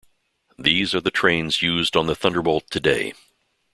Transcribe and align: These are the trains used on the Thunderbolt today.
These 0.57 0.95
are 0.95 0.99
the 0.99 1.11
trains 1.11 1.61
used 1.61 1.95
on 1.95 2.07
the 2.07 2.15
Thunderbolt 2.15 2.71
today. 2.71 3.13